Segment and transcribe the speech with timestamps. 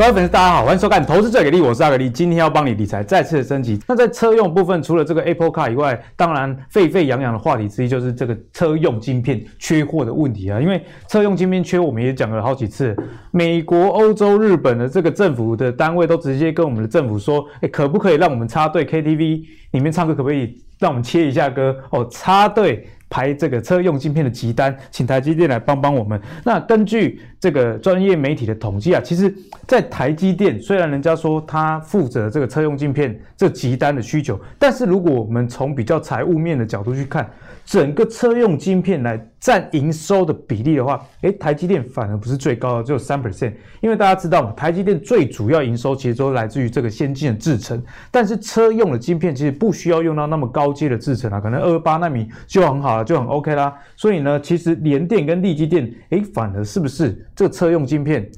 [0.00, 3.78] 各位粉丝，大家好，欢迎收看《投资最给力》，我是阿格力，今天要帮你理财再次升级。
[3.86, 10.58] 那在车用部分，除了这个 Apple Car 以外，当然沸沸扬扬的话题之一就是这个车用晶片缺货的问题啊。
[10.58, 12.96] 因为车用晶片缺，我们也讲了好几次，
[13.30, 21.76] 美国、欧洲、日本的这个政府的单位都直接跟我们的政府说，哎，可不可以让我们插队 KTV 里面唱歌，可不可以让我们切一下歌？
[21.90, 22.88] 哦，插队。
[23.10, 26.18] 排这个车用镜片的急单，请台积电来帮帮我们。
[26.44, 29.34] 那根据这个专业媒体的统计啊，其实，
[29.66, 37.28] 在台积电虽然人家说他负责这个车用镜片这急单的需求，但是如果我们从比较财务面的角度去看，
[37.70, 43.52] 整个车用晶片来占营收的比例的话，诶，台积电反而不是最高的，只有三 percent。
[43.80, 53.72] 因为大家知道嘛，台积电最主要营收其实都来自于这个先进的制程，但是车用的晶片其实不需要用到那么高阶的制程啊，可能二八纳米就很好了，就很 OK 啦。
[53.94, 58.28] 所以呢，其实联电跟力积电，诶，反而是不是这个车用晶片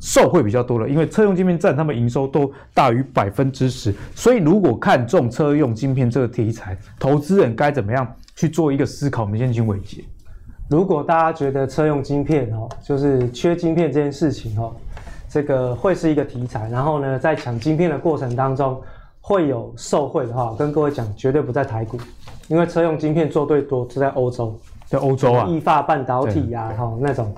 [0.00, 0.88] 受惠比较多了？
[0.88, 3.94] 因为车用晶片占他们营收都大于百分之十。
[4.16, 8.12] 所以如果看中车用晶片这个题材，投资人该怎么样？
[8.34, 10.02] 去做一个思考，我们先请伟杰。
[10.70, 14.74] 如果大家觉得车用晶片哦，就是缺晶片这件事情哦，
[15.28, 18.80] 这个会是一个题材，然后呢，在抢晶片的过程当中
[19.20, 21.98] 会有受贿的话，我跟各位讲，绝对不在台股，
[22.48, 27.34] 因为车用晶片做对多是在欧洲，在欧洲啊，意法半导体呀，哈那种，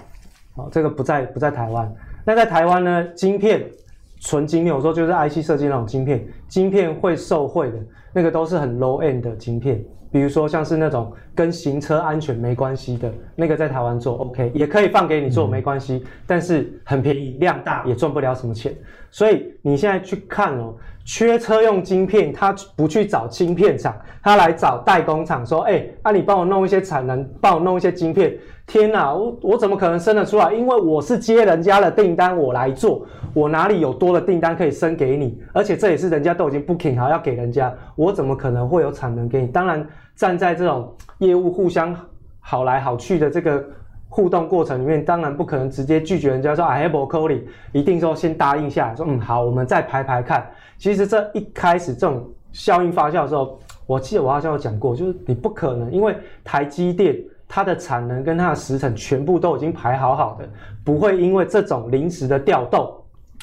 [0.55, 1.93] 哦，这个不在不在台湾。
[2.25, 3.69] 那在台湾呢，晶片
[4.21, 7.79] 纯晶片，我说就是 IC 设计那种晶片，晶片会受贿的
[8.13, 9.85] 那个都是很 low end 的晶片。
[10.15, 18.73] 比如说像是那种跟行车安全没关系的那个，在台湾做 OK 也可以放给你做没关系，但是很便宜，量大也赚不了什么钱。
[19.11, 20.73] 所以你现在去看哦，
[21.05, 23.93] 缺车用晶片，他不去找晶片厂，
[24.23, 30.53] 他来找代工厂说：“哎，啊你帮我弄一些产能，帮我弄一些晶片。”天哪，我我怎么可能生得出来？
[30.55, 33.05] 因为我是接人家的订单，我来做，
[33.35, 35.39] 我哪里有多的订单可以生给你？
[35.53, 39.49] 而且这也是人家都已经 booking 好要给人家，我怎么可能会有产能给你？
[39.49, 39.85] 当然。
[40.17, 41.95] 站在这种业务互相
[42.41, 43.65] 好来好去的这个
[44.09, 47.43] 互动过程里面，当然不可能直接拒绝人家说 I have a calling，
[47.73, 50.49] 一定说先答应下来，说嗯好，我们再排排看。
[50.79, 57.17] 其实这一开始这种效应发酵的时候，我记得我好像有讲过，就是你不可能，因为台积电
[57.49, 60.49] 它的产能跟它的时程全部都已经排好好的，
[60.85, 62.93] 不会因为这种临时的调动，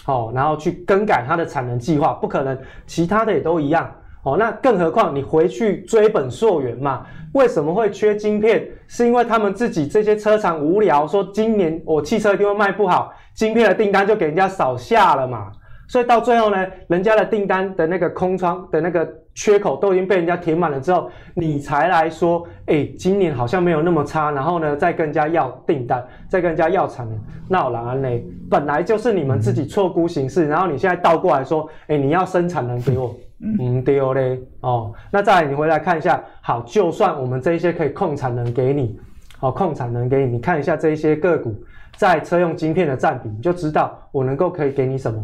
[0.05, 3.91] 哦，然后去更改它的产能计划，不可能，其他的也都一样。
[4.23, 7.05] 哦，那更何况你回去追本溯源嘛？
[7.33, 8.67] 为什么会缺晶片？
[8.87, 15.51] 是因为他们自己这些车厂无聊，说今年我汽车一定会卖不好，晶片的订单就给人家少下了嘛。
[15.87, 28.07] 所以到最后呢，人家的订单的那个空窗的那个缺口都已经被人家填满了之后，你才来说，哎，今年好像没有那么差，然后呢，再跟人家要订单，再跟人家要产能，那我然呢，
[28.49, 33.13] 本来就是你们自己错估形势，然后你现在倒过来说，哎，你要生产能给我。
[33.43, 38.99] 嗯，对哦嘞，哦，那再你回来看一下，好，就算我们这一些可以控产能给你，
[39.39, 41.55] 好，控产能给你，你看一下这一些个股
[41.97, 45.21] 在车用晶片的占比，你就知道我能够可以给你什么，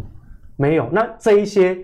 [0.55, 0.89] 没有。
[0.91, 1.77] 那这一些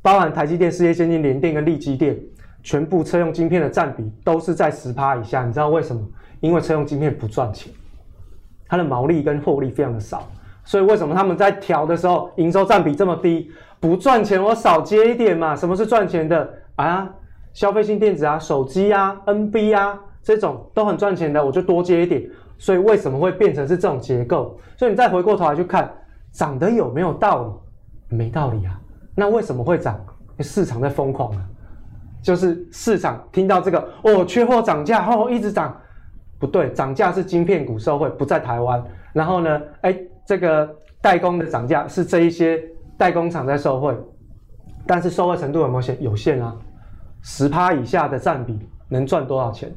[0.00, 2.16] 包含台积电、世界先进、联电跟力积电，
[2.62, 6.00] 全部车用晶片的占比都是在十趴以下，你知道为什么？
[6.40, 7.72] 因为车用晶片不赚钱，
[8.68, 10.28] 它的毛利跟获利非常的少，
[10.66, 13.50] 所以为什么他们在调的时候营收占比这么低？
[13.80, 15.56] 不赚钱，我少接一点嘛。
[15.56, 17.08] 什么是赚钱的啊？
[17.54, 22.28] 消费性电子啊，手机啊，NB 啊，这种都很赚钱的，我就多接一点。
[22.58, 24.58] 所以为什么会变成是这种结构？
[24.76, 25.90] 所以你再回过头来去看，
[26.32, 27.60] 涨得有没有道
[28.10, 28.16] 理？
[28.16, 28.78] 没道理啊。
[29.14, 29.98] 那为什么会涨？
[30.40, 31.40] 市场在疯狂啊，
[32.20, 35.74] 就是市场听到这个哦，缺货涨价，哦，一直涨。
[36.38, 38.82] 不对，涨价是晶片股受惠，不在台湾。
[39.14, 40.68] 然后呢，哎，这个
[41.00, 42.62] 代工的涨价是这一些。
[42.98, 43.94] 代工厂在受惠，
[44.86, 46.02] 但是受惠程度有没有限？
[46.02, 46.56] 有限啊，
[47.20, 48.58] 十趴以下的占比
[48.88, 49.70] 能赚多少钱？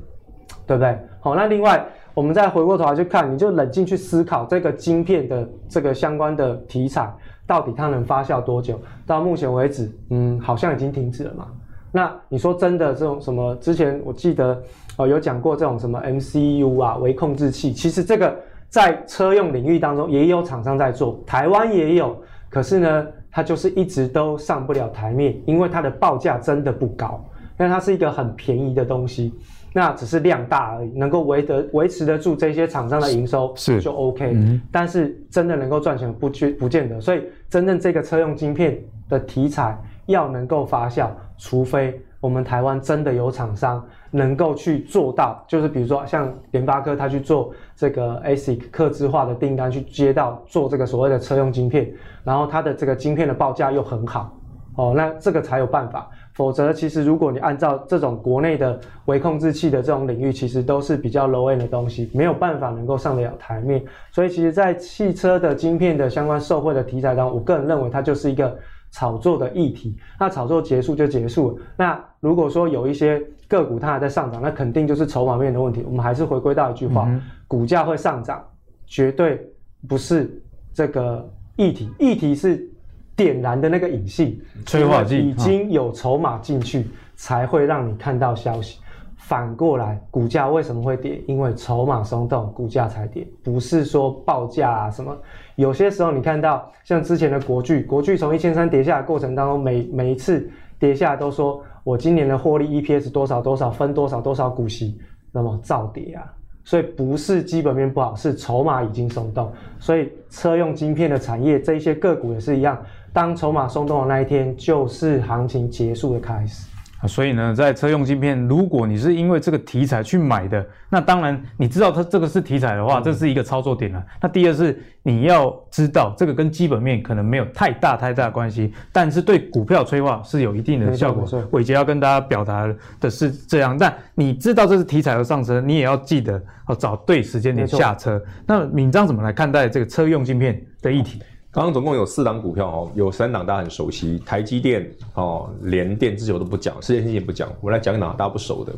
[0.65, 0.97] 对不对？
[1.19, 7.13] 好，那另外我们再回过头来去看，你就冷静去思考这个晶片的这个相关的题材，
[7.45, 8.79] 到底它能发酵多久？
[9.05, 11.47] 到目前为止，嗯，好像已经停止了嘛。
[11.91, 13.53] 那你说真的这种什么？
[13.55, 14.63] 之前我记得
[14.95, 18.33] 哦有讲过这种什么 MCU 啊，微控制器，其实这个
[18.69, 22.15] 在车用领域当中也有厂商在做，台湾也有。
[22.49, 27.23] 可是呢，它就是一直都上不了台面，因为它的报价真的不高，
[27.57, 29.33] 但它是一个很便宜的东西，
[29.71, 51.91] 那只是量大而已，能够维得维持得住这些厂商的营收是就 OK，是但是真的能够赚钱不不不见得，所以真正这个车用晶片的题材要能够发酵，除非我们台湾真的有厂商能够去做到，就是比如说像联发科，它去做这个 ASIC 客制化的订单，去接到做这个所谓的车用晶片，
[52.23, 54.35] 然后它的这个晶片的报价又很好，
[54.75, 56.09] 哦，那这个才有办法。
[56.33, 63.83] 否则，其实如果你按照这种国内的微控制器的这种领域，其实都是比较 low end 的东西，没有办法能够上得了台面。
[64.09, 68.57] 所以，其实，在汽车的晶片的相关受惠的题材当中，我个人认为它就是一个
[68.91, 69.97] 炒作的议题。
[70.19, 71.63] 那炒作结束就结束了。
[71.77, 75.83] 那如果说有一些个股它还在上涨，那肯定就是筹码面的问题。
[75.85, 78.43] 我们还是回归到一句话：嗯、股价会上涨，
[78.85, 79.41] 绝对
[79.87, 80.41] 不是
[80.73, 82.67] 这个议题，议题是。
[83.15, 86.87] 点燃的那个引信，催化剂已经有筹码进去，
[87.17, 88.79] 才会让你看到消息。
[89.29, 91.21] 反过来，股价为什么会跌？
[91.27, 95.15] 因为筹码松动，股价才跌，不是说报价啊什么。
[95.55, 100.49] 有些时候你看到像之前的国巨，国巨从一千三跌下的过程当中，每每一次
[100.79, 104.99] 跌下来都说我今年的获利 EPS 多少多少，分多少多少股息，
[105.31, 106.23] 那么照跌啊。
[106.63, 109.51] 所以不是基本面不好，是筹码已经松动。
[109.77, 112.75] 所以车用晶片的产业这一些个股也是一样。
[113.13, 116.67] 当筹码松动的那一天，就是行情结束的开始。
[117.01, 124.03] 啊，所以呢，在车用晶片，如果你是因为这个题材去买的，那当然你知道它这个是题材的话，这是一个操作点了。
[124.21, 131.25] 那第二是你要知道这个跟基本面可能没有太大太大关系，但是对股票催化是有一定的效果。
[131.51, 132.67] 伟杰要跟大家表达
[132.99, 138.21] 的是这样，但你知道这是题材而上车，你也要记得哦，找对时间点下车。
[138.45, 141.21] 那敏章怎么来看待这个车用晶片的议题？
[141.51, 148.71] 刚刚总共有四档股票哦，有三档大家很熟悉，台积电哦、联电这些我都不讲，世界先进不讲，我来讲一档大家不熟的。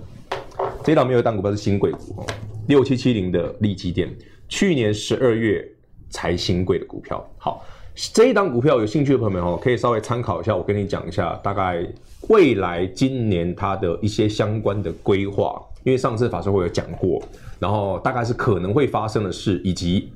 [0.82, 2.26] 这一档没有一档股票是新贵股哦，
[2.68, 4.10] 六七七零的利基电，
[4.48, 5.70] 去年十二月
[6.10, 7.22] 才新贵的股票。
[7.38, 7.66] 好，
[8.14, 11.86] 这一档股票有兴趣的朋友们哦，可以稍微参考一下，我跟你讲一下大概
[12.30, 17.22] 未来今年它的一些相关的规划，因为上次法说会有讲过，
[17.60, 20.10] 然后大概是可能会发生的事以及。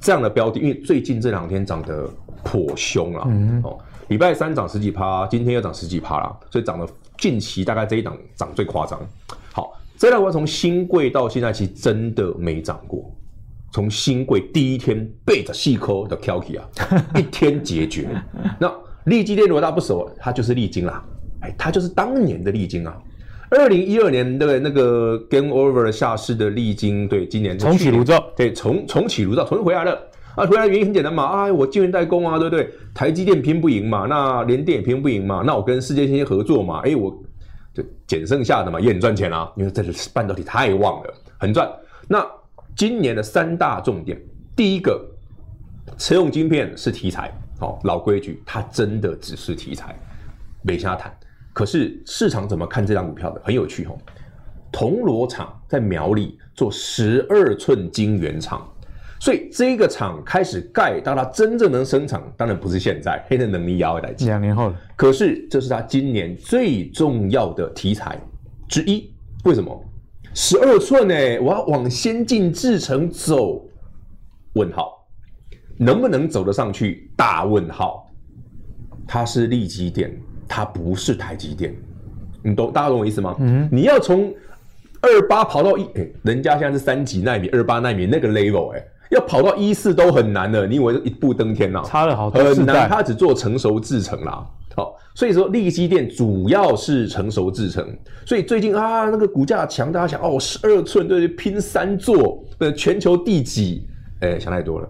[0.00, 2.08] 这样的标的，因为最近这两天涨得
[2.44, 3.78] 颇凶了，嗯、哦，
[4.08, 6.88] 礼拜三涨十几趴，今天又涨十几趴了，所以涨得
[7.18, 9.00] 近期大概这一档涨最夸张。
[9.52, 13.10] 好，这档股从新贵到现在其实真的没涨过，
[13.72, 16.68] 从新贵第一天背着细抠的 Kelky 啊，
[17.16, 18.08] 一天解决。
[18.60, 18.72] 那
[19.04, 21.02] 利基电如果大家不熟，它就是利晶啦，
[21.40, 22.96] 哎，它就是当年的利晶啊。
[23.50, 29.96] 二零一二年的那个 Game Over 下市的历经，对，今年，重启炉灶，对，重重启炉灶，重新回来了
[30.34, 30.44] 啊！
[30.46, 32.68] 回来原因很简单嘛，啊，我晶圆代工啊，对不对？
[32.92, 37.10] 台积电拼不赢嘛，那联电也拼不赢嘛，那我跟世界先进合作嘛，哎，我
[37.72, 41.70] 就捡剩下的嘛，也很赚钱啊，因为这是半导体太旺了，很赚。
[42.08, 42.26] 那
[42.74, 44.20] 今年的三大重点，
[44.56, 45.00] 第一个，
[45.96, 49.96] 车用晶片是题材，好，老规矩，它真的只是题材，
[50.62, 51.16] 没瞎谈。
[51.56, 53.40] 可是市场怎么看这张股票的？
[53.42, 53.96] 很有趣哦。
[54.70, 58.70] 铜锣厂在苗栗做十二寸晶圆厂，
[59.18, 64.70] 所以这个厂开始盖，到它真正能生产，当然不是现在，黑的能力要来几两年后。
[64.96, 68.20] 可是这是它今年最重要的题材
[68.68, 69.10] 之一。
[69.44, 69.82] 为什么？
[70.34, 71.14] 十二寸呢？
[71.40, 73.66] 我要往先进制程走？
[74.52, 75.08] 问号，
[75.78, 77.10] 能不能走得上去？
[77.16, 78.12] 大问号。
[79.08, 80.14] 它是力积电。
[80.48, 81.74] 它不是台积电，
[82.42, 82.72] 你懂？
[82.72, 83.34] 大家懂我意思吗？
[83.38, 84.32] 嗯，你要从
[85.00, 90.66] 二八跑到一，哎，人家现在是三级纳米、二八纳米那个 level，哎，要跑到一四都很难了。
[90.66, 91.82] 你以为一步登天呐？
[91.84, 92.88] 差了好多，很难。
[92.88, 97.86] 它只做成熟制程啦，好，所以说力积电主要是成熟制程。
[98.24, 103.86] 所以最近啊，那个股价强，大家想哦，十二寸对，拼三座，呃，全球第几？
[104.20, 104.88] 哎，想太多了。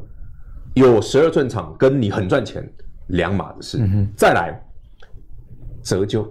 [0.74, 2.66] 有十二寸厂跟你很赚钱，
[3.08, 3.78] 两码子事。
[3.80, 4.62] 嗯、再来。
[5.86, 6.28] 折旧，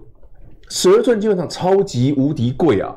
[0.67, 2.93] 十二寸基本上超级无敌贵啊！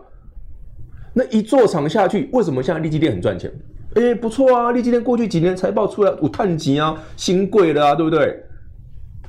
[1.14, 3.48] 那一座厂下去，为什么现在利基电很赚钱？
[3.94, 8.42] 哎、欸，不错啊，利基电过去几年财报出来有碳级啊，新贵了啊，对不对？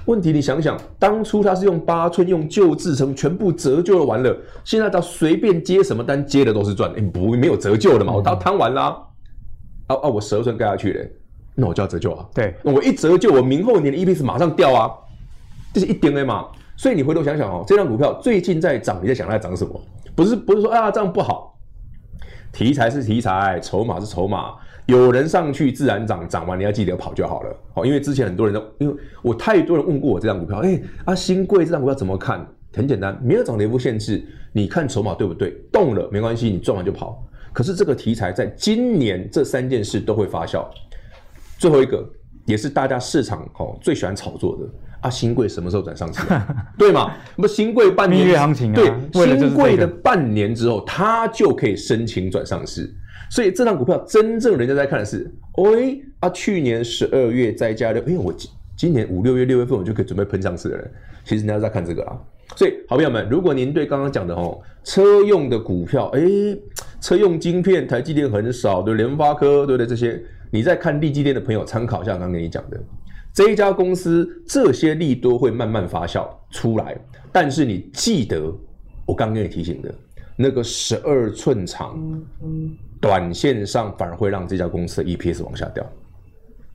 [0.05, 8.85] 问题你想想，当初他是用八寸用旧制成全部折旧了完了，现在他随便接什么单接的都是赚，哎、欸，不没有折旧的嘛，我都摊完啦、
[9.85, 9.93] 啊。
[9.93, 11.11] 啊啊，我十二寸盖下去嘞，
[11.53, 12.25] 那我就要折旧啊。
[12.33, 14.89] 对，那我一折旧，我明后年的 EPS 马上掉啊，
[15.75, 16.47] 这是一点的嘛。
[16.79, 19.81] 所以你回头想想哦，这张股票最近在涨，你在想它在涨什么？
[20.15, 21.59] 不是不是说啊这样不好，
[22.53, 24.53] 题材是题材，筹码是筹码，
[24.85, 27.53] 有人上去自然涨，涨完你要记得跑就好了。
[27.73, 32.47] 好，因为之前很多人都因为我太多人问过我这张股票，哎啊新贵这张股票怎么看？
[32.73, 35.51] 很简单，没有涨跌幅限制，你看筹码对不对？
[35.73, 37.21] 动了没关系，你赚完就跑。
[37.51, 40.65] 可是这个题材在今年这三件事都会发酵。
[41.57, 42.09] 最后一个
[42.45, 44.63] 也是大家市场哦最喜欢炒作的。
[45.01, 46.21] 啊，新贵什么时候转上市？
[46.77, 47.15] 对嘛？
[47.35, 52.93] 那么新贵半年行情啊，对，新贵、的半年之后，它就可以申请转上市。
[53.31, 60.91] 所以这张股票真正人家在看的是，喂啊，去年十二月再加六，哎，我今今年五六月六月份我就可以准备喷上市的人，
[61.23, 62.17] 其实人家在看这个啊。
[62.55, 66.21] 所以，好朋友们，如果您对刚刚讲的哦，车用的股票，哎，
[66.99, 69.85] 车用晶片，台积电很少，对，联发科，对不对？
[69.85, 72.81] 这些你在看力积电的朋友参考一下，刚刚跟你讲的
[73.33, 76.97] 这一家公司，这些利多会慢慢发酵出来，
[77.31, 78.53] 但是你记得
[79.05, 79.93] 我刚刚跟你提醒的
[80.35, 82.21] 那个十二寸长。
[83.01, 85.89] 短线上反而会让这家公司的 EPS 往下掉。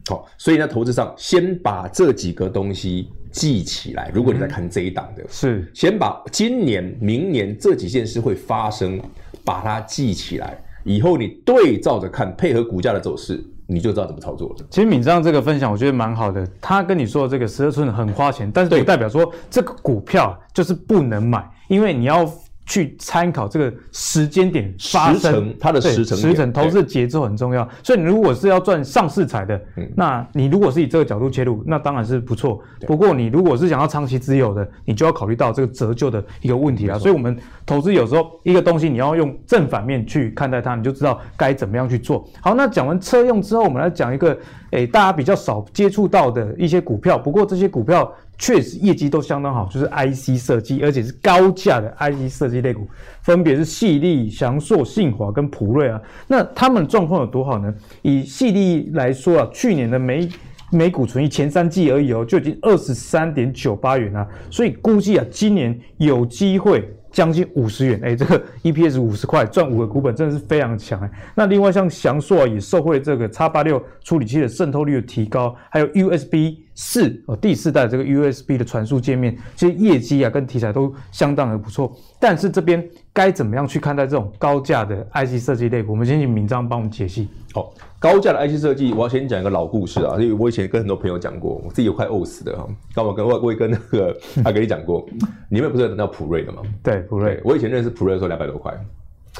[0.06, 4.10] 好，所以呢，投资上先把这几个东西记起来。
[4.14, 8.98] 如果你在看这一档的，是先把今年、明年这几件事会发生，
[9.44, 10.58] 把它记起来。
[10.82, 14.56] 以后你对照着看，配合股价的走势，你就知道怎么操作了。
[14.70, 16.46] 其实敏章这个分享，我觉得蛮好的。
[16.60, 22.30] 他跟你说的这个十二寸很花钱，但是不代表说这个股票就是不能买，因为你要。
[22.66, 27.68] 去参考这个时间点发生，它的时程，时程投资的节奏很重要。
[27.82, 32.60] 所以你如果是要赚上市财的，嗯，那你如果是以这个角度切入，那当然是不错。
[32.86, 36.98] 不过你如果是想要长期持有的，你就要考虑到这个折旧的一个问题啊。
[36.98, 42.26] 所以我们投资有时候一个东西你要用正反面去看待它，你就知道该怎么样去做。
[42.40, 44.36] 好，那讲完车用之后，我们来讲一个，
[44.70, 47.18] 诶，大家比较少接触到的一些股票。
[47.18, 48.10] 不过这些股票。
[48.38, 52.88] 确实业绩都相当好，就是 IC 设计，而且是高价的 IC 设计类股，
[53.22, 56.00] 分别是矽力、祥硕、信华跟普瑞啊。
[56.26, 57.72] 那他们状况有多好呢？
[58.02, 60.28] 以矽力来说啊，去年的每
[60.70, 66.88] 每股存益前三季而已哦，就已经二十三点九八元啊，所以估计啊，今年有机会。
[67.14, 71.08] 将近五十元，哎，这个 EPS 五十块赚五个股本，真的是非常强哎。
[71.36, 81.92] 那另外像翔硕啊，也受惠这个叉八六处理器的渗透率的提高，还有 USB 四哦第四代这个 USB 的传输界面，其实业绩啊跟题材都相当的不错。
[82.18, 85.92] 但是这边该怎么样去看待这种高价的 IC 设计类股？
[85.92, 87.28] 我们先请明章帮我们解析。
[87.52, 92.66] 好，高价的 IC 设计，我要先讲一个老故事啊，因为我以前跟很多朋友讲过，我自己有快饿死的哈。
[92.92, 95.06] 刚我跟我我也跟那个他跟你讲过，
[95.48, 96.62] 你们不是有等到普瑞的吗？
[96.82, 98.74] 对，普瑞，我以前认识普瑞的时候两百多块，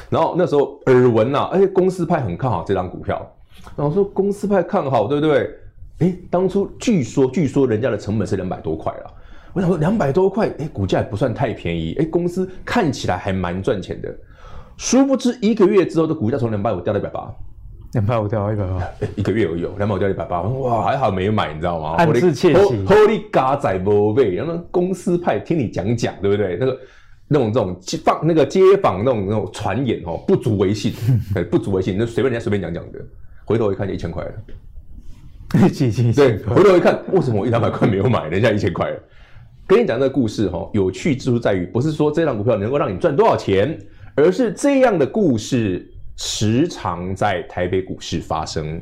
[0.09, 3.29] 然后那时候耳闻呐，而且公司派很看好这张股票，
[3.75, 5.53] 然后说公司派看好，对不对？
[5.99, 9.11] 哎，当初据说据说人家的成本是两百多块了。
[9.53, 14.13] 我想说两百多块，哎，股价也不算太便宜，哎，公司看起来还蛮赚钱的。
[14.75, 17.33] 殊不知一个月之后的股价从两百五掉到一百八，
[17.93, 18.85] 两百五掉到一百八，
[19.15, 21.91] 一个月而已，两百五掉一百八，哇，还好没买，你知道吗？
[21.91, 22.85] 暗自窃喜。
[22.85, 26.57] Holy God，仔不背，然后公司派听你讲讲，对不对？
[26.59, 26.77] 那个
[27.29, 30.91] 那种这种街坊那个街坊那种那种传言哦，不足为信，
[31.49, 32.99] 不足为信，那随便人家随便讲讲的，
[33.45, 34.31] 回头一看就一千块了。
[36.13, 38.99] 对，回头一看，为什么我一两百块没有买，人家一千块了？
[39.67, 43.77] 跟你讲这个故事哈，有趣之处在于，不是说这档股票能够让你赚多少钱，
[44.15, 48.79] 而是这样的故事时常在台北股市发生。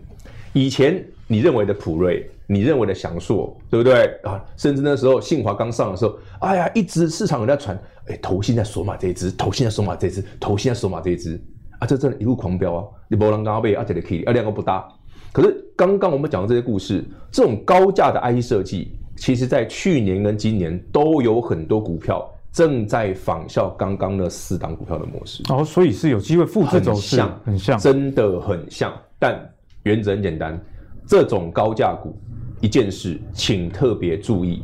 [0.52, 4.44] 以前你认为的普瑞，你认为的祥硕，对不对啊？
[4.58, 11.40] 甚至那时候信华刚上的时候，哎呀，一直市场有在传，哎，投信在锁码这一只，投信在锁码这一只，投信在锁码这一只，
[11.80, 12.86] 啊，这真的一路狂飙啊！
[13.08, 14.86] 你不能刚刚被阿杰的 K，啊，两个不搭。
[15.34, 18.94] 可是刚刚我们讲的这些故事，这种高价的 IC 设计。
[19.16, 28.92] 其实，在去年跟今年都有很多股票正在仿效刚刚的四档股票的模式哦，所以是有机会复制走势，很像，很像，真的很像。
[29.20, 29.40] 但
[29.84, 30.60] 原则很简单，
[31.06, 32.18] 这种高价股
[32.60, 34.64] 一件事，请特别注意，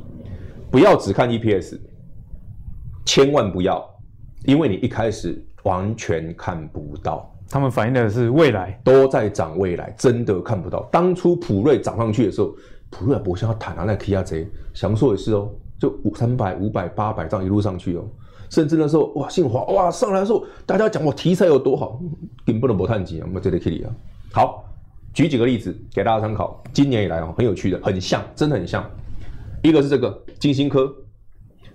[0.71, 1.77] 不要只看 EPS，
[3.05, 3.88] 千万不要，
[4.45, 10.88] 因为你一开始完全看不到，他们反映的是未来，都在涨未来，真的看不到。
[10.91, 12.53] 当初普瑞涨上去的时候。
[12.91, 18.03] 普瑞博想要谈啊，那 K 啊贼，想说也是哦，就五三百、五百、八百这样一路上去哦，
[18.50, 22.01] 甚至那时候哇，信华哇上来的时候，大家讲我题材有多好，
[22.44, 23.91] 根本都不探底啊，我们这里 K 里啊。
[24.32, 24.65] 好，
[25.13, 26.63] 举几个例子给大家参考。
[26.74, 28.84] 今年以来哦，很有趣的，很像，真的很像。
[29.62, 30.91] 一个是这个金星科，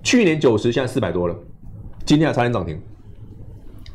[0.03, 1.37] 去年九十，现在四百多了，
[2.05, 2.77] 今天还差点涨停。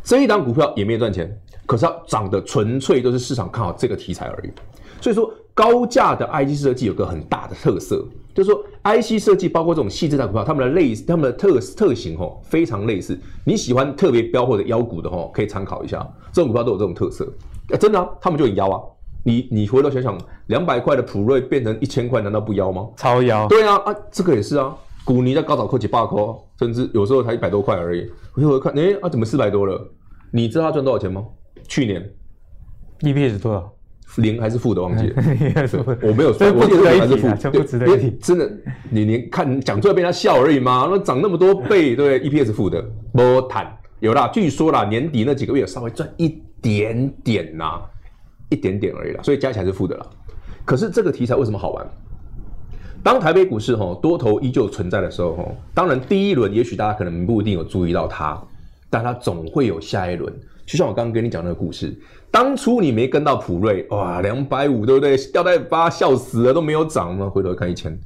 [0.06, 1.38] 这一档股票也没赚钱，
[1.70, 4.52] 可是它涨的纯粹都是市场看好这个题材而已。
[5.00, 5.32] 所以说。
[5.52, 8.02] 高价的 IC 设计有个很大的特色，
[8.34, 13.20] 就是说 IC 设计包括这种细致的股票，它们的类似，它们的特特型哦非常类似。
[13.44, 15.98] 你喜欢特别标或者妖股的哦，可以参考一下，
[16.32, 17.30] 这种股票都有这种特色。
[17.72, 18.80] 欸、真的、啊，他们就很妖啊！
[19.26, 22.88] 你你回头想想，两百块的普瑞变成一千块，难道不妖吗？
[22.96, 23.46] 超妖！
[23.50, 24.74] 对啊啊，这个也是啊。
[25.04, 26.24] 股尼在高早科技八块，
[26.58, 28.10] 甚至有时候才一百多块而已。
[28.32, 29.86] 回头看，哎、欸、啊，怎么四百多了？
[30.32, 31.26] 你知道他赚多少钱吗？
[31.70, 32.04] 去年
[33.00, 33.74] EPS 多少？
[34.18, 35.24] 零还是负的忘记了，
[36.02, 38.10] 我没有算，我记得是还是负，这不值得一提。
[38.20, 38.52] 真的，
[38.90, 40.88] 你连看讲出来被他笑而已吗？
[40.90, 42.84] 那涨那么多倍，对，EPS 负的，
[43.14, 44.28] 没谈有啦。
[44.34, 47.80] 据说啦，年底那几个月稍微赚一点点呐，
[48.50, 50.06] 一点点而已啦，所以加起来是负的啦。
[50.66, 51.88] 可是这个题材为什么好玩？
[53.04, 55.46] 当台北股市哈多头依旧存在的时候哈，
[55.76, 58.42] 当然第一轮也许大家可能不一定有注意到它，
[58.90, 60.34] 但它总会有下一轮。
[60.70, 62.00] 就像我刚刚跟你讲那个故事。
[62.30, 65.18] 当初你没跟到普瑞，哇，两百五对不对？
[65.34, 67.28] 吊带八笑死了，都没有涨吗？
[67.28, 68.00] 回头看一千，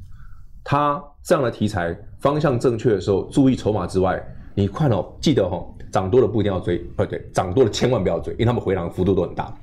[0.63, 4.17] 它这样的题材方向正确的时候，注意筹码之外，
[4.55, 9.53] 你看哦，记得哦，涨多了不一定要追，呃，对，涨多了千万不要追，因为他们回档幅度都很大。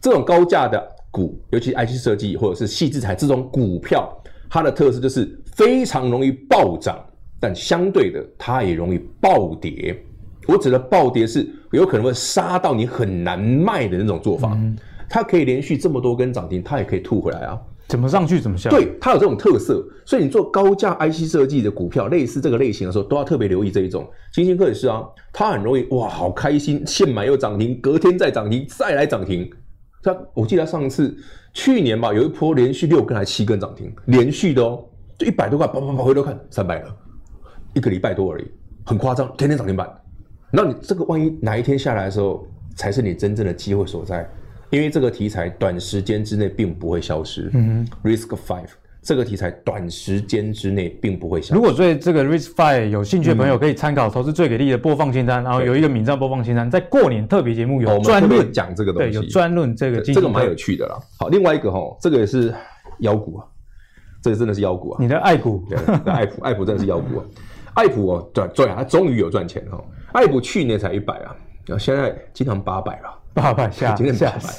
[0.00, 4.10] 这种高价的股，尤其 IC 设计或者是矽智财这种股票，
[4.48, 6.98] 它的特色就是非常容易暴涨，
[7.38, 10.02] 但相对的，它也容易暴跌。
[10.46, 14.76] 我指的暴跌是有可能会杀到你很难卖的那种做法，嗯、
[15.08, 18.70] 它可以连续这么多根涨停，它也可以吐回来啊，怎么上去怎么下。
[18.70, 24.08] 对，它有这种特色，所以你做高价 IC 设计的股票，类似这个类型的时候，都要特别留意这一种。
[24.32, 29.50] 晶心科也是啊，它很容易哇，好开心，现买又涨停，隔天再涨停，再来涨停。
[30.02, 31.16] 它我记得上次
[31.52, 34.84] 去年吧，有一波连续六根还七根涨停，连续的哦，
[35.18, 36.96] 就一百多块，跑跑跑回头看三百了，
[37.74, 38.44] 一个礼拜多而已，
[38.84, 39.88] 很夸张，天天涨停板。
[40.50, 44.28] 那你这个万一哪一天下来的时候，才是你真正的机会所在，
[44.70, 47.50] 因为这个题材短时间之内并不会消失。
[47.54, 48.68] 嗯，Risk Five
[49.02, 51.54] 这个题材短时间之内并不会消失。
[51.54, 60.98] 如果对这个 Risk Five 有兴趣的朋友，可以参考投资最给力的播放清单，嗯、然后有一个闵漳播放清单，在过年特别节目有专论讲这个东西，对，有专论这个，这个蛮有趣的啦。
[61.18, 62.52] 好，另外一个哈，这个也是
[63.00, 63.46] 妖股啊，
[64.22, 67.24] 这个真的是妖股啊，你的爱股，对，爱普，爱普真的是妖股啊，
[67.74, 69.82] 爱普哦，赚赚啊，它终于有赚钱哈。
[70.16, 71.36] 爱普去年才一百啊，
[71.68, 74.54] 啊现在经常八百了，八百下， 今天八百。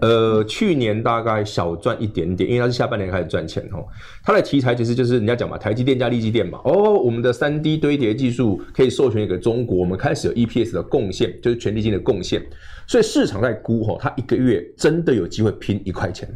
[0.00, 3.84] 呃，去年大概小赚一点点，因为它是下半年开始赚钱哦。
[4.22, 6.60] 它的题材其实就是人家讲嘛，台积电加力积电嘛。
[6.64, 12.40] 哦，我们的三 D 堆叠技术可以授权给中国，我们开始有 EPS 的贡献，就是权利金的贡献。
[12.86, 16.28] 所以市场在估哈，它一个月真的有机会拼一块钱，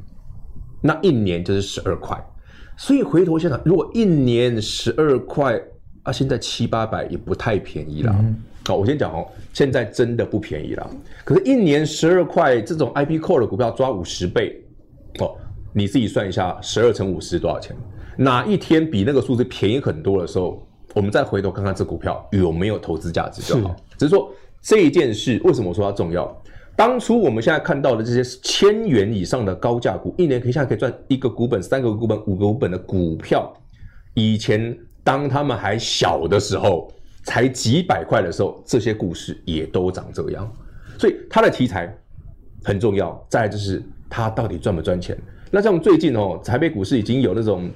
[0.80, 2.20] 那一年就是十二块。
[2.76, 5.62] 所以回头想想，如果一年十二块
[6.02, 8.12] 啊，现在七八百也不太便宜了。
[8.18, 10.90] 嗯好，我先讲哦，现在真的不便宜了。
[11.22, 14.58] 可是，一年十二块这种 IP Core 的股票抓五十倍，
[15.18, 15.36] 哦，
[15.74, 17.76] 你自己算一下，十二乘五十多少钱？
[18.16, 23.76] 哪一天比那个数字便宜很多的时候，我们再回头看看这股票有没有投资价值就好。
[23.98, 26.42] 只是说这一件事，为什么我说它重要？
[26.74, 33.52] 当初我们现在看到的这些千元以上的高价股，一年可以现在可以赚一个股本、三个股本、五个股本的股票，
[34.14, 36.90] 以前当他们还小的时候。
[37.24, 40.50] 才几百块的时候，这些故事也都长这样，
[40.98, 41.92] 所以它的题材
[42.62, 43.26] 很重要。
[43.28, 45.16] 再就是它到底赚不赚钱？
[45.50, 47.70] 那像最近哦，台北股市已经有那种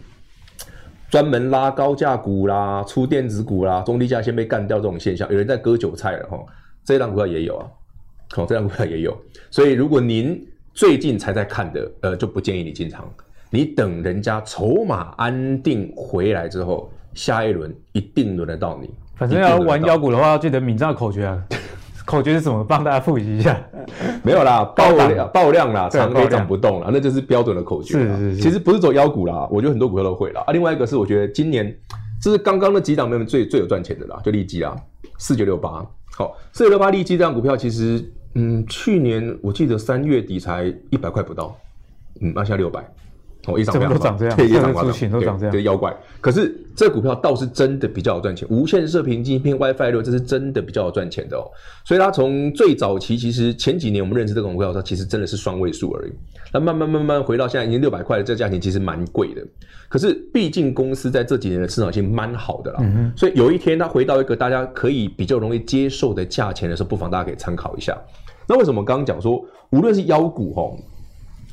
[1.10, 6.38] 专门拉高价股啦、出电子股啦、中低价先被干掉这种现象，有人在割韭菜了哈。
[6.84, 7.66] 这档股票也有啊，
[8.36, 9.16] 哦，这档股票也有。
[9.50, 13.08] 所以如果您最近才在看的，呃，就不建议你进场。
[13.50, 18.90] 你等人家筹码安定回来之后，下一轮一定轮得到你。
[19.18, 21.42] 反正要玩妖股的话，要记得闵漳口诀啊！
[22.06, 22.64] 口诀是什么？
[22.64, 23.60] 帮大家复习一下。
[24.22, 27.94] 没有啦， 爆量爆量啦，长黑涨不动啦，那就是标准的口诀。
[27.94, 28.40] 是是是。
[28.40, 30.42] 其实不是走妖股啦，我觉得很多股票都会啦。
[30.46, 31.76] 啊，另外一个是我觉得今年
[32.22, 34.74] 这是刚刚那几档里面最最有赚钱的啦，就利基啦，
[35.18, 35.84] 四九六八。
[36.16, 38.02] 好，四九六八利基这档股票，其实
[38.36, 41.54] 嗯，去年我记得三月底才一百块不到，
[42.20, 42.82] 嗯，那现在六百。
[43.48, 45.94] 哦，一涨两涨，这样，一涨两涨，都涨这样，对，妖怪。
[46.20, 51.42] 可是这股票倒是真的比较好赚钱，无线射频晶片 WiFi 六，这是真的比较好赚钱的哦。
[51.84, 56.12] 所以它从最早期，其实前几年我们认识这个股票，它其实真的是双位数而已。
[56.52, 59.42] 那慢慢慢慢回到现在已经六百块的这个价钱，其实蛮贵的。
[59.88, 67.96] 可是毕竟公司在这几年的市场性蛮好的啦，嗯、所以有一天它回到一个大家可以比较容易接受的价钱的时候，不妨大家可以参考一下。
[68.46, 70.62] 那为什么刚刚讲说，无论是妖股哈？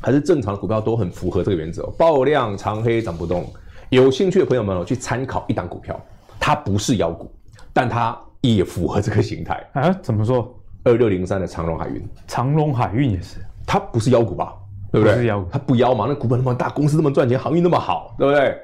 [0.01, 3.51] 还是正常的股票都很符合这个原则哦，爆量长黑涨不动。
[3.89, 5.99] 有兴趣的朋友们，去参考一档股票，
[6.39, 7.31] 它不是妖股，
[7.71, 9.91] 但它也符合这个形态啊？
[10.01, 10.53] 怎么说？
[10.84, 14.53] 二六零三的长隆海运，长隆海运也是，它不是妖股吧？
[14.91, 15.15] 对不对？
[15.15, 16.05] 不是妖股，它不妖嘛？
[16.08, 18.58] 那股本那么大，公司那么赚钱，航运那么好，对不对？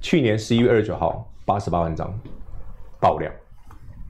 [0.00, 2.12] 去年十一月二十九号，八十八万张
[2.98, 3.32] 爆量，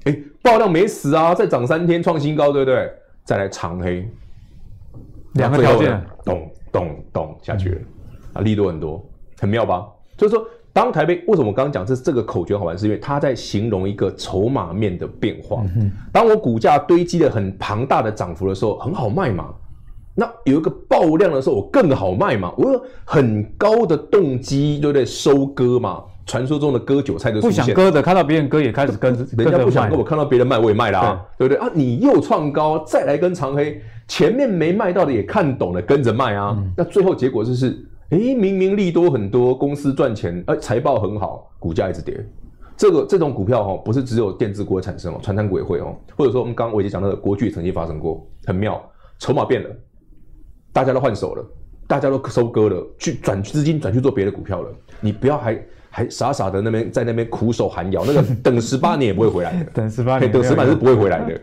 [0.05, 2.91] 哎，爆量没死啊，再涨三天创新高，对不对？
[3.25, 4.09] 再来长黑。
[5.35, 7.81] 两个条件，咚咚咚下去了，
[8.35, 9.05] 啊，利多很多，
[9.39, 9.87] 很妙吧？
[10.17, 15.63] 就是说，当台北为什么我刚刚讲这这个口诀好玩，是因为它在形容一个筹码面的变化。
[16.13, 19.49] 当我股价堆积了很庞大的涨幅的时候，很好卖嘛，
[20.15, 25.05] 那有一个爆量的时候，我更好卖嘛，我有很高的动机，对不对？
[25.05, 27.65] 收割嘛，传说中的割韭菜就出现。
[27.65, 31.73] 不想割的，看到别人割也开始跟，人家不想割，我看到别人卖我也卖啦、啊，对，对不对啊？
[31.75, 36.55] 你又创高，再来跟长黑，前面没卖到的也看懂了，跟着卖啊。
[36.57, 37.69] 嗯、那最后结果就是，
[38.11, 42.25] 哎，明明利多很多，公司赚钱，哎，财报很好，股价一直跌。
[42.77, 48.83] 这个这种股票哈、哦，不是只有电子股会产生哦，传统股也会哦，或者说我们刚刚我已经讲到的国巨曾经发生过，很妙，
[49.19, 49.69] 筹码变了。
[50.73, 51.45] 大家都换手了，
[51.87, 54.71] 大家都收割了，去转资金转去做别的股票了。
[55.01, 59.71] 你不要还还傻傻的那边在那边苦守寒窑，那个等十八年也不会回来的。
[59.75, 61.41] 等十八年，等十八年是不会回来的。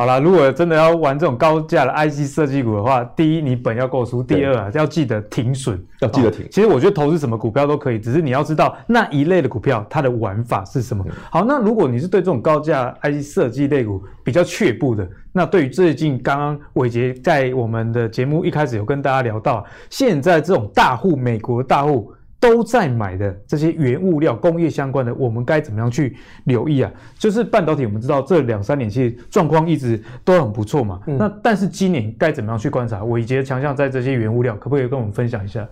[0.00, 6.48] 好了，如果真的要玩这种高价的 IC 设计股的话，第一你本要够粗，第二啊要记得停损，要记得停。
[6.50, 11.04] 其实我觉得投资什么股票都可以，只是你要知道那一类的股票它的玩法是什么。
[11.30, 22.10] 好，那如果你是对这种高价 IC 设计类股比较却步的，那对于最近刚刚伟杰在我们的节目一开始有跟大家聊到，现在这种大户美国大户。
[22.40, 26.90] 都在买的这些原物料、工业相关的，我们该怎么样去留意啊？
[27.18, 30.98] 就是半导体，我们知道这两三年其实状况一直都很不错嘛。
[31.06, 33.04] 嗯、那但是今年该怎么样去观察？
[33.04, 35.68] 伟杰强项在这些原物料，可不可以跟我们分享一下？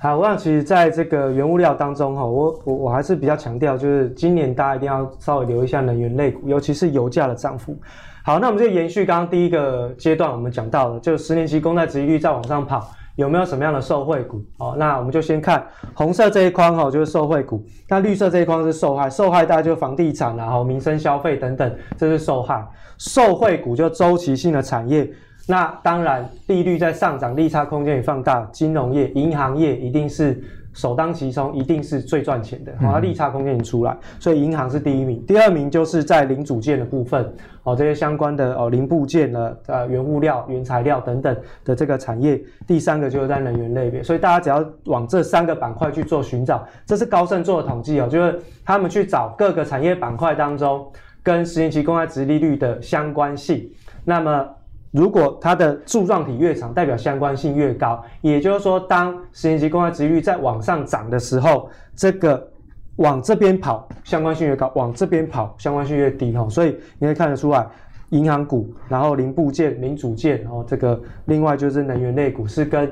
[0.00, 7.78] 好，我想其实在这个原物料当中哈，我我我还是比较强调，就是今年大家一定要稍微留意一下能源类股，尤其是油价的涨幅。
[8.24, 12.90] 好，那我们就延续刚刚第一个阶段我们讲到的，就十年期公债殖利率在往上跑。
[13.18, 14.40] 有没有什么样的受惠股？
[14.58, 17.60] 哦，那我们就先看红色这一框哈，就是受惠股。
[17.88, 22.64] 那绿色这一框是受害，受害大概就房地产然后民生消费等等，这是受害。
[22.96, 25.10] 受惠股就周期性的产业。
[25.48, 30.40] 那当然利率在上涨，利差空间也放大，金融业、银行业一定是。
[30.78, 50.86] 首当其冲，一定是最赚钱的，好，它利差空间已经出来，所以银行是第一名，第二名就是在零组件的部分，哦，这些相关的哦零部件的呃原物料、原材料等等的这个产业，第三个就是在能源类别，所以大家只要往这三个板块去做寻找，这是高盛做的统计哦，就是他们去找各个产业板块当中
[51.24, 53.68] 跟十年期公开值利率的相关性，
[54.04, 54.48] 那么。
[54.90, 62.48] 如果它的柱状体越长，代表相关性越高，也就是说，当十年期公债殖利率在往上涨的时候，这个
[62.96, 66.32] 往这边跑，相关性越高；往这边跑，相关性越低。
[66.32, 67.66] 哈，所以你可以看得出来，
[68.10, 72.90] 银行股，然后零部件、零组件，然后这个另外就是能源类股是跟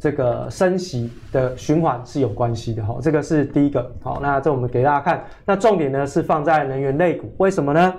[0.00, 2.82] 这个升息的循环是有关系的。
[2.84, 3.94] 哈，这个是第一个。
[4.02, 7.94] 好，那这我们给大家看，那重点呢是放在能源类股，为什么呢？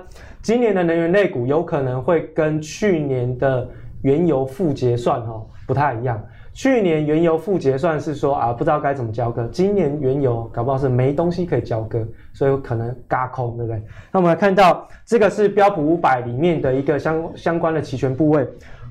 [0.46, 3.68] 今年的能源类股有可能会跟去年的
[4.02, 6.24] 原油负结算哈不太一样。
[6.52, 13.82] 去年原油负结算是说啊不知道该怎么交割，今年原油搞不好是没东西可以交割，所以可能嘎空，对不对？
[14.12, 18.46] 那我们来看到这个是标普五百里面的一个相相关的期权部位，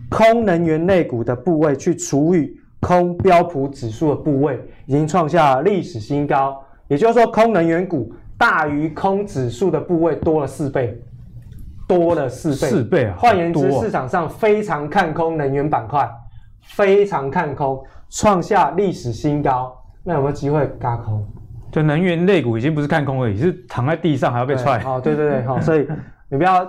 [0.09, 6.61] 空能源类股的部位去除以空标普指数的部位，已经创下历史新高。
[6.89, 11.01] 也就是说，空能源股大于空指数的部位多了四倍。
[11.87, 13.15] 多了四倍，四倍啊！
[13.17, 16.09] 换言之，市场上非常看空能源板块，
[16.63, 19.75] 非常看空，创下历史新高。
[20.03, 21.25] 那有没有机会轧空？
[21.71, 24.81] 就能源类股已经不是看空而已，是躺在地上还要被踹。
[24.83, 25.87] 哦，对对对，好，所以
[26.29, 26.65] 你不要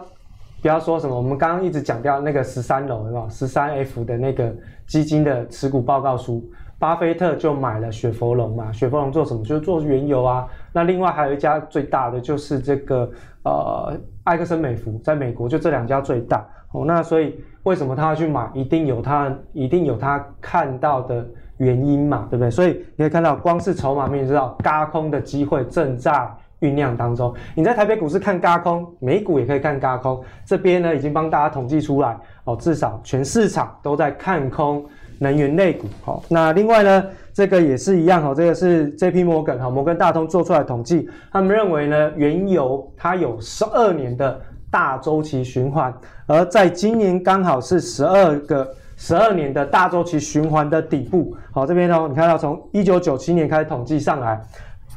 [0.60, 1.16] 不要说什么。
[1.16, 3.28] 我们刚刚一直讲掉那个十三楼，有没有？
[3.30, 4.54] 十三 F 的那个
[4.86, 6.44] 基金的持股报告书，
[6.78, 8.70] 巴菲特就买了雪佛龙嘛。
[8.72, 9.44] 雪佛龙做什么？
[9.44, 10.46] 就是做原油啊。
[10.72, 13.10] 那另外还有一家最大的就是这个
[13.44, 13.98] 呃。
[14.26, 17.34] 埃克森美孚在美国就这两家最大哦，那所以
[17.64, 18.48] 为什么他要去买？
[18.54, 22.50] 一定有他一定有他看到的原因嘛，对不对？
[22.50, 26.12] 所以你可以看到，光是筹码面就知道，轧空的机会正在
[26.60, 27.34] 酝酿当中。
[27.54, 30.22] 你在台北股市看轧空，美股也可以看轧空。
[30.44, 34.84] 这边呢已经帮大家统计出来哦，至少全市场都在看空
[35.18, 35.86] 能源类股。
[36.04, 37.04] 好，那另外呢？
[37.36, 39.22] 这个也是一样哈，这个是 J.P.
[39.22, 45.92] 摩根哈，摩根大通做出来统计，他们认为呢，原油它有十二年的大周期循环，
[46.26, 51.36] 而在今年刚好是十二个十二年的大周期循环的底部。
[51.52, 54.40] 好，这边呢，你看到从一九九七年开始统计上来，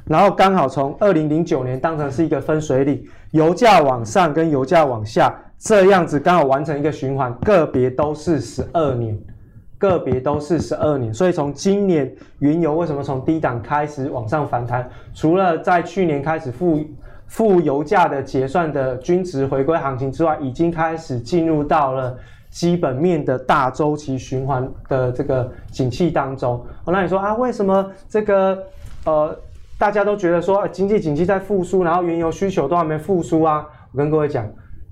[0.06, 9.20] 然后刚好从二零零九年当成是一个分水岭，油价往上跟油价往下这样子刚好完成一个循环，个别都是十二年。
[9.80, 14.88] 个别都是十二年，所以从今年原油为什么从低档开始往上反弹？
[15.14, 16.86] 除了在去年开始负
[17.28, 22.18] 负油价的结算的均值回归行情之外，已经开始进入到了
[22.50, 26.56] 基本面的大周期循环的这个景气当中。
[26.84, 28.62] 哦，那你说啊，为什么这个
[29.06, 29.34] 呃
[29.78, 33.66] 大家都觉得说经济景气在复苏，然后原油需求都还没复苏啊？
[33.94, 34.46] 我跟各位讲。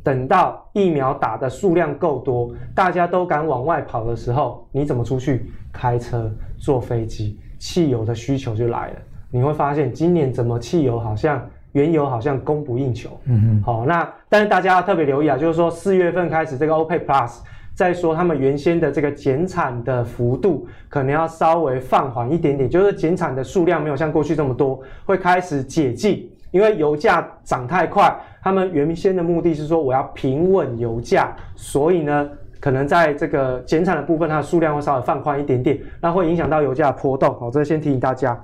[0.07, 5.51] 等到疫苗打的数量够多，大家都敢往外跑的时候，你怎么出去？
[5.73, 8.95] 开车、坐飞机，汽油的需求就来了。
[9.29, 13.09] 你会发现，今年怎么汽油好像原油好像供不应求。
[13.25, 13.61] 嗯嗯。
[13.61, 17.39] 好，那但是大家要特别留意啊，就是说四月份开始，这个 OPEC Plus
[17.75, 26.31] 再说他们原先的这个减产的幅度可能要稍微放缓一点点，就是减产的数量没有像过去这么多，会开始解禁。
[26.51, 32.29] 因为油价涨太快，他们原先的目的是说我要平稳油价，所以呢，
[32.59, 37.37] 可能在这个减产的部分，它的数量会稍微放宽一点点，那会影响到油价的波动。
[37.39, 38.39] 好，这先提醒大家。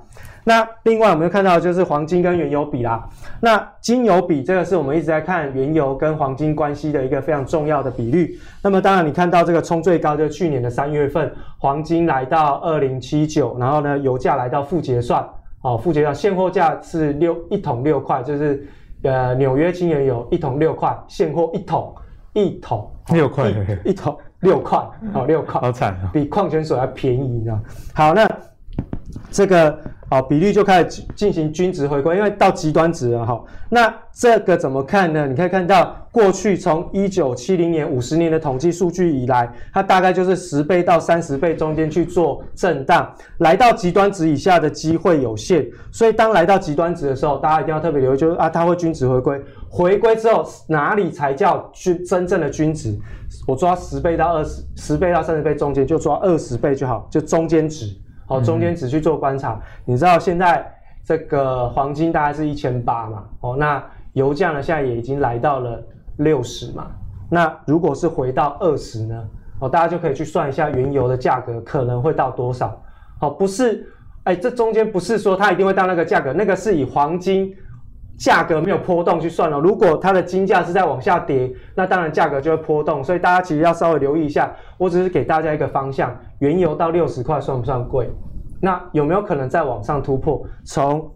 [0.46, 3.02] 那另外我们又看到就是黄金跟原油比啦，
[3.40, 8.38] 那金油比这个是我们一直在看原油跟黄金关系的一个非常重要的比率。
[8.62, 15.26] 那么当然你看到这个冲最高，就是去年的三月份，黄金来到二零七九，然后呢，油价来到负结算。
[15.64, 18.66] 哦，负结算现货价是六一桶六块，就是
[19.02, 21.94] 呃纽约轻原油一桶六块，现货一桶
[22.34, 23.52] 一桶六块，
[23.84, 24.78] 一桶六块，
[25.14, 27.58] 哦六块，好惨啊，比矿泉水还便宜，你知道？
[27.94, 28.28] 好，那
[29.30, 29.78] 这个。
[30.10, 33.42] 好，比率就开始进行均值回归，因为到极端值了哈。
[33.70, 35.26] 那这个怎么看呢？
[35.26, 45.68] 你可以看到，过去从一九七零年五十年的统计数据以来，它大概就是十倍到三十倍中间去做震荡，来到极端值以下的机会有限。
[45.90, 49.42] 所以当来到极端值的时候，大家一定要特别留意，就是啊，它会均值回归。
[49.68, 52.96] 回归之后哪里才叫均真正的均值？
[53.44, 57.92] 我抓十倍到二十，十倍到三十倍中间就抓二十倍就好，就中间值。
[58.24, 59.60] 好，中间值去做观察。
[59.84, 60.64] 你知道现在
[61.04, 63.24] 这个黄金大概是一千八嘛？
[63.40, 64.62] 哦，那油价呢？
[64.62, 65.82] 现在也已经来到了
[66.16, 66.88] 六十嘛。
[67.30, 69.24] 那如果是回到二十呢？
[69.60, 72.80] 哦，大家就可以去算一下原油的价格可能会到多少。
[73.20, 73.86] 好，不是，
[74.24, 77.54] 哎，这中间不是说它一定会到那个价格，那个是以黄金。
[78.16, 84.54] 价格没有波动去算了，如果它的金价是在往下跌，那当然价格就会波动，所以大家其实要稍微留意一下。
[84.78, 88.08] 我只是给大家一个方向，原油到六十块算不算贵？
[88.60, 90.46] 那有没有可能再往上突破？
[90.64, 91.10] 从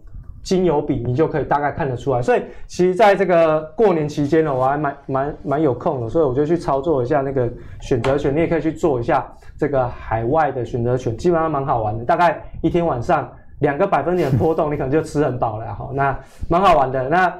[0.49, 2.21] 金油比你就可以大概看得出来。
[2.21, 7.47] 所以其实在这个过年期间呢，我还蛮蛮蛮有空的，所以我就去操作一下那个
[7.81, 13.31] 选择权，你也可以去做一下这个海外的选择权，基本上蛮好玩的，大概一天晚上。
[13.59, 15.89] 两个百分点的波动，你可能就吃很饱了哈。
[15.93, 17.09] 那蛮好玩的。
[17.09, 17.37] 那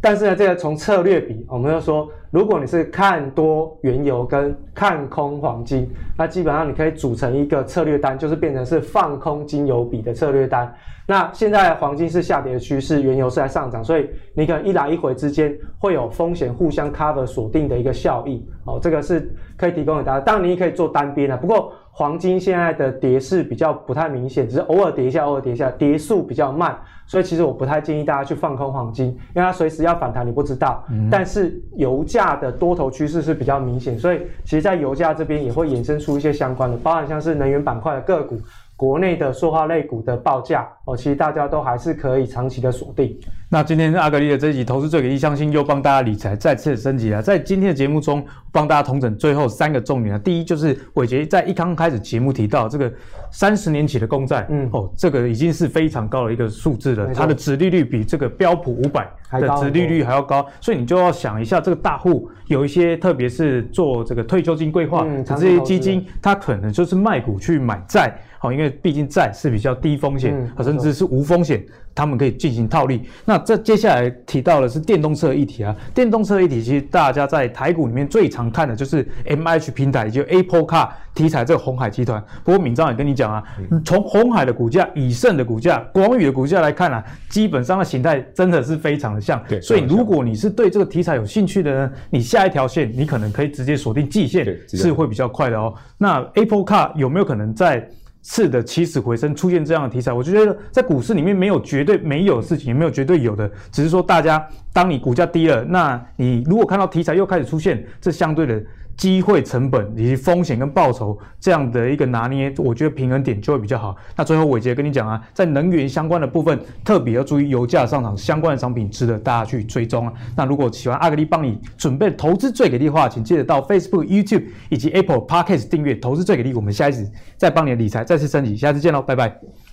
[0.00, 10.70] 但是呢，这个从策略比，我们就说，如果你是看多原油跟看空黄金，那基本上你可以组成一个策略单，就是变成是放空金油比的策略单。
[11.08, 18.46] 那现在黄金是下跌的趋势，原油是在上涨，所以你可能一来一回之间会有风险互相 cover 锁定的一个效益。
[18.66, 20.20] 哦，这个是可以提供给大家。
[20.20, 21.72] 当然你也可以做单边的，不过。
[21.98, 30.84] 黄金现在的跌势比较不太明显，只是偶尔跌一下，偶尔跌一下，跌速比较慢，所以其实我不太建议大家去放空黄金，因为它随时要反弹，你不知道。
[30.90, 38.36] 嗯、但是油价大的多头趋势是比较明显，所以其实在油价这边也会衍生出一些相关的，包含像是能源板块的个股。
[38.74, 43.16] 国内的塑化类股的报价哦，其实大家都还是可以长期的锁定。
[43.48, 47.22] 那今天阿格力的这一集投资最给力，相信又帮大家理财再次升级了。
[47.22, 50.18] 在今天的节目中，帮大家统整最后三个重点啊。
[50.18, 52.92] 第一就是伟杰在一刚开始节目提到这个
[53.30, 68.20] 三十年期的公债，嗯哦，这个已经是非常高的一个数字了，它的殖利率比这个标普五百的殖利率还要高，所以你就要想一下，这个大户有一些，特别是做这个退休金规划的这些基金，它可能就是卖股去买债。
[68.38, 73.02] 好，因为毕竟债是比较低风险，嗯、甚至是无风险，他们可以进行套利。
[73.24, 82.22] 那这接下来提到的是电动车的议题啊，电动车的议题其实大家在台股里面最常看的就是 MH 平台，也就 Apple Car 题材这个鸿海集团。
[82.44, 83.42] 不过敏章也跟你讲啊，
[83.84, 89.42] 从鸿海的股价、以盛的股价、广宇的股价来看啊，基本上的形态真的是非常的像。
[89.48, 95.72] 对，所以如果你是对这个题材有兴趣的呢，你下一条线你可能可以直接锁定季线，是会比较快的哦。
[95.96, 97.88] 那 Apple Car 有没有可能在？
[98.28, 108.60] 次的起死回生出现这样的题材，我就觉得在股市里面没有绝对没有的事情，也没有绝对有的，只是说大家当你股价低了，那你如果看到题材又开始出现，这相对的。
[108.96, 113.94] 机会成本以及风险跟报酬这样的一个拿捏，我觉得平衡点就会比较好。
[114.16, 120.12] 那最后伟捷跟你讲啊，在能源相关的部分，特别要注意油价上涨相关的商品，值得大家去追踪啊。
[120.34, 126.54] 那如果喜欢阿格力帮你准备投资最给力的话，请记得到 Facebook、YouTube 以及 Apple Podcast 订阅投资最给力。
[126.54, 129.65] 我们下一次再帮你理财再次升级，下次见喽，拜拜。